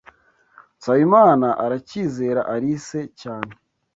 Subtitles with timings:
[0.77, 3.51] Nsabimana aracyizera Alice cyane.